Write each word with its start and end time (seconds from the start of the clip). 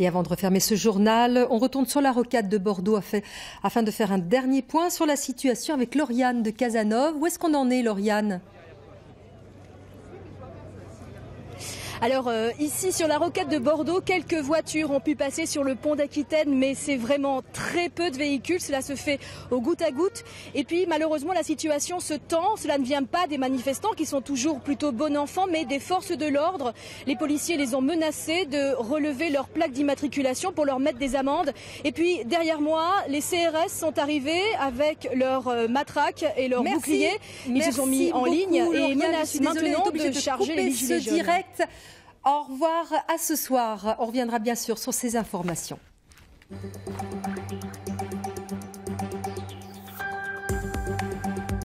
Et 0.00 0.08
avant 0.08 0.22
de 0.22 0.30
refermer 0.30 0.60
ce 0.60 0.76
journal, 0.76 1.46
on 1.50 1.58
retourne 1.58 1.84
sur 1.84 2.00
la 2.00 2.10
rocade 2.10 2.48
de 2.48 2.56
Bordeaux 2.56 2.98
afin 3.62 3.82
de 3.82 3.90
faire 3.90 4.12
un 4.12 4.18
dernier 4.18 4.62
point 4.62 4.88
sur 4.88 5.04
la 5.04 5.14
situation 5.14 5.74
avec 5.74 5.94
Lauriane 5.94 6.42
de 6.42 6.48
Casanova. 6.48 7.12
Où 7.18 7.26
est-ce 7.26 7.38
qu'on 7.38 7.52
en 7.52 7.68
est, 7.68 7.82
Lauriane? 7.82 8.40
Alors 12.02 12.28
euh, 12.28 12.50
ici 12.58 12.92
sur 12.92 13.06
la 13.08 13.18
rocade 13.18 13.50
de 13.50 13.58
Bordeaux, 13.58 14.00
quelques 14.00 14.32
voitures 14.32 14.90
ont 14.90 15.00
pu 15.00 15.16
passer 15.16 15.44
sur 15.44 15.62
le 15.62 15.74
pont 15.74 15.96
d'Aquitaine, 15.96 16.56
mais 16.56 16.74
c'est 16.74 16.96
vraiment 16.96 17.42
très 17.52 17.90
peu 17.90 18.10
de 18.10 18.16
véhicules. 18.16 18.58
Cela 18.58 18.80
se 18.80 18.94
fait 18.94 19.18
au 19.50 19.60
goutte 19.60 19.82
à 19.82 19.90
goutte. 19.90 20.24
Et 20.54 20.64
puis 20.64 20.86
malheureusement 20.86 21.34
la 21.34 21.42
situation 21.42 22.00
se 22.00 22.14
tend. 22.14 22.56
Cela 22.56 22.78
ne 22.78 22.84
vient 22.84 23.02
pas 23.02 23.26
des 23.26 23.36
manifestants 23.36 23.90
qui 23.90 24.06
sont 24.06 24.22
toujours 24.22 24.60
plutôt 24.60 24.92
bon 24.92 25.14
enfants, 25.14 25.44
mais 25.50 25.66
des 25.66 25.78
forces 25.78 26.12
de 26.12 26.26
l'ordre. 26.26 26.72
Les 27.06 27.16
policiers 27.16 27.58
les 27.58 27.74
ont 27.74 27.82
menacés 27.82 28.46
de 28.46 28.72
relever 28.76 29.28
leur 29.28 29.48
plaque 29.48 29.72
d'immatriculation 29.72 30.52
pour 30.52 30.64
leur 30.64 30.78
mettre 30.78 30.98
des 30.98 31.16
amendes. 31.16 31.52
Et 31.84 31.92
puis 31.92 32.24
derrière 32.24 32.62
moi, 32.62 32.94
les 33.08 33.20
CRS 33.20 33.68
sont 33.68 33.98
arrivés 33.98 34.40
avec 34.58 35.06
leurs 35.14 35.48
euh, 35.48 35.68
matraques 35.68 36.24
et 36.38 36.48
leurs 36.48 36.64
boucliers. 36.64 37.20
Ils 37.46 37.62
se 37.62 37.72
sont 37.72 37.86
mis 37.86 38.10
en 38.12 38.24
ligne 38.24 38.64
et 38.72 38.94
menacent 38.94 39.40
maintenant 39.40 39.84
de, 39.90 40.12
charger 40.12 40.56
les. 40.56 40.70
Direct. 41.00 41.62
Au 42.24 42.42
revoir 42.42 42.86
à 43.08 43.16
ce 43.18 43.34
soir. 43.34 43.96
On 43.98 44.06
reviendra 44.06 44.38
bien 44.38 44.54
sûr 44.54 44.78
sur 44.78 44.92
ces 44.92 45.16
informations. 45.16 45.78